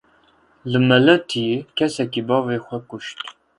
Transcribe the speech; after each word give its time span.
Li 0.71 0.79
Meletiyê 0.89 1.57
kesekî 1.77 2.21
bavê 2.29 2.57
xwe 2.65 2.77
kuşt. 2.89 3.17